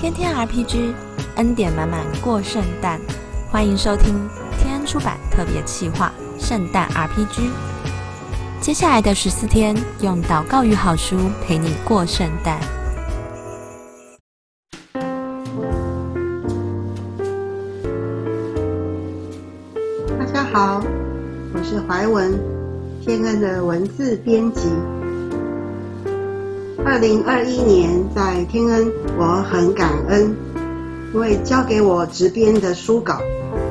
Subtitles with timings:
[0.00, 0.94] 天天 RPG，
[1.36, 2.98] 恩典满满过圣诞。
[3.50, 4.26] 欢迎收听
[4.58, 6.10] 天恩出版特别企划
[6.42, 7.40] 《圣诞 RPG》。
[8.62, 12.58] 接下来的十四天，用祷告与好书陪你过圣诞。
[20.18, 20.82] 大家好，
[21.52, 22.40] 我是怀文，
[23.04, 24.70] 天恩的文字编辑。
[26.82, 30.34] 二零二一年在天恩，我很感恩，
[31.12, 33.20] 因为交给我执编的书稿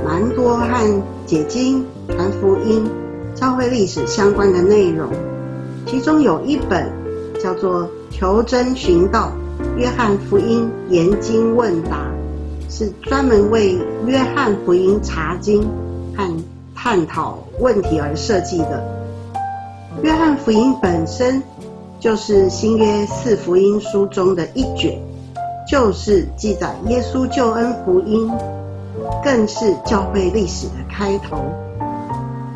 [0.05, 2.87] 蛮多和解经、传福音、
[3.33, 5.09] 教会历史相关的内容，
[5.87, 6.87] 其中有一本
[7.41, 9.31] 叫做《求真寻道：
[9.75, 12.05] 约翰福音研经问答》，
[12.73, 15.67] 是专门为约翰福音查经
[16.15, 16.31] 和
[16.75, 18.83] 探讨问题而设计的。
[20.03, 21.41] 约翰福音本身。
[21.99, 24.97] 就是新约四福音书中的一卷，
[25.69, 28.31] 就是记载耶稣救恩福音，
[29.21, 31.37] 更是教会历史的开头。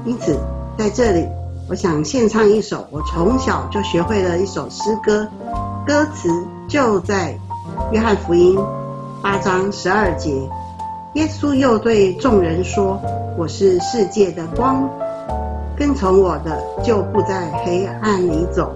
[0.05, 0.39] 因此，
[0.77, 1.27] 在这里，
[1.69, 5.27] 我想献唱一首我从小就学会的一首诗歌，
[5.85, 6.29] 歌词
[6.69, 7.37] 就在
[7.91, 8.57] 约翰福音
[9.21, 10.31] 八章十二节。
[11.15, 12.99] 耶稣又对众人说
[13.37, 14.89] ：“我是世界的光，
[15.77, 18.73] 跟从我的就不在黑暗里走。”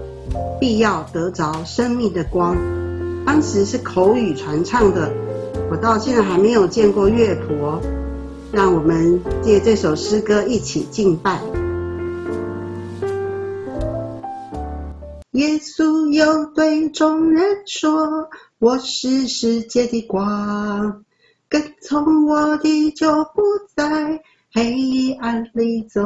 [0.60, 2.56] 必要得着生命的光。
[3.24, 5.12] 当时是口语传唱的，
[5.70, 7.80] 我到现在还没有见过乐谱。
[8.50, 11.38] 让我们借这首诗歌一起敬拜。
[15.32, 21.04] 耶稣又对众人说：“我是世界的光，
[21.50, 23.42] 跟从我的就不
[23.76, 24.22] 在
[24.54, 26.00] 黑暗里走，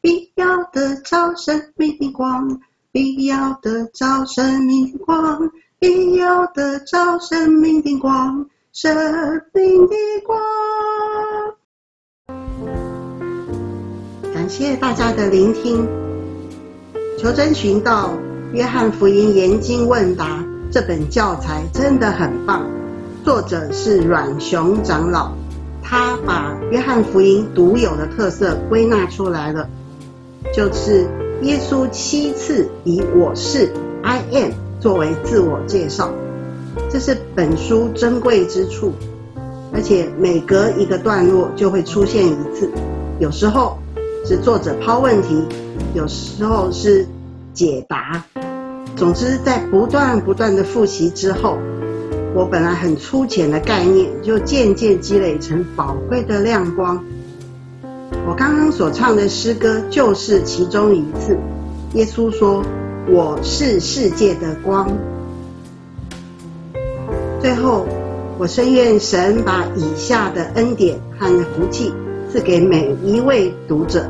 [0.00, 2.60] 必要得着生命的光。”
[2.98, 9.94] 必要的照生命的光，必要的照生命的光，生命的
[10.26, 10.36] 光。
[14.34, 15.86] 感谢大家的聆听。
[17.20, 18.10] 求真寻道，
[18.52, 22.68] 约翰福音研经问答这本教材真的很棒。
[23.22, 25.30] 作者是阮雄长老，
[25.80, 29.70] 他把约翰福音独有的特色归纳出来了，
[30.52, 31.27] 就是。
[31.42, 33.70] 耶稣七次以“我是
[34.02, 34.50] I am”
[34.80, 36.10] 作为自我介绍，
[36.90, 38.92] 这是本书珍贵之处。
[39.72, 42.68] 而且每隔一个段落就会出现一次，
[43.20, 43.78] 有时候
[44.24, 45.44] 是作者抛问题，
[45.94, 47.06] 有时候是
[47.54, 48.24] 解答。
[48.96, 51.56] 总之，在不断不断的复习之后，
[52.34, 57.04] 我本来很粗浅的概念，就渐渐积累成宝贵的亮光。
[58.28, 61.34] 我刚刚所唱的诗歌就是其中一次。
[61.94, 62.62] 耶稣说
[63.08, 64.86] ：“我是世界的光。”
[67.40, 67.86] 最后，
[68.38, 71.90] 我深愿神把以下的恩典和福气
[72.30, 74.06] 赐给每一位读者，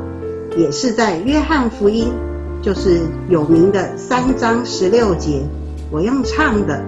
[0.56, 2.12] 也是在约翰福音，
[2.60, 5.46] 就是有名的三章十六节，
[5.92, 6.84] 我用唱的。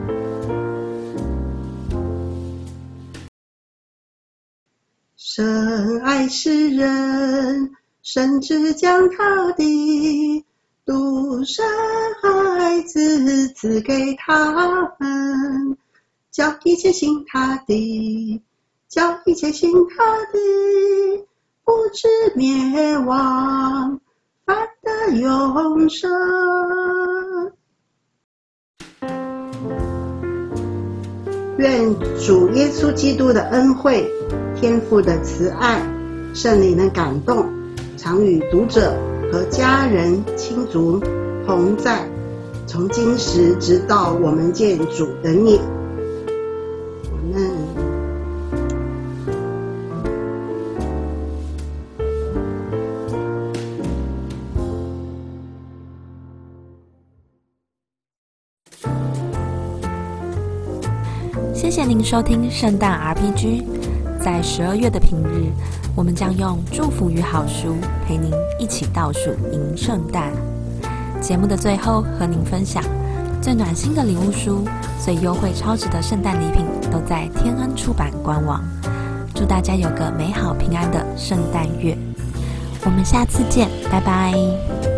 [5.23, 7.73] 深爱世人，
[8.03, 10.47] 甚至将他的
[10.87, 11.63] 独生
[12.23, 15.77] 孩子赐给他们，
[16.31, 18.43] 叫一切信他的，
[18.89, 21.27] 叫一切信他的，
[21.65, 24.01] 不知灭亡，
[24.47, 26.11] 反得永生。
[31.61, 34.11] 愿主耶稣基督的恩惠。
[34.57, 35.83] 天赋的慈爱，
[36.33, 37.47] 圣灵的感动，
[37.99, 38.95] 常与读者
[39.31, 40.99] 和家人亲族
[41.47, 42.09] 同在，
[42.67, 45.61] 从今时直到我们见主的面。
[61.61, 63.65] 谢谢您收听圣诞 RPG。
[64.19, 65.53] 在十二月的平日，
[65.95, 67.77] 我们将用祝福与好书
[68.07, 70.33] 陪您一起倒数迎圣诞。
[71.21, 72.83] 节目的最后，和您分享
[73.43, 74.65] 最暖心的礼物书、
[75.05, 78.65] 最优惠超值的圣诞礼品，都在天恩出版官网。
[79.35, 81.95] 祝大家有个美好平安的圣诞月！
[82.87, 84.90] 我们下次见，拜拜。